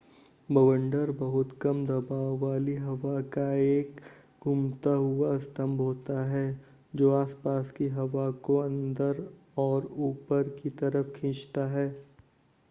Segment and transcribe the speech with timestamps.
[0.49, 4.01] बवंडर बहुत कम दबाव वाली हवा का एक
[4.43, 6.45] घुमता हुवा स्तंभ होता है
[6.93, 9.23] जो आसपास की हवा को अंदर
[9.59, 11.89] और ऊपर की तरफ खींचता है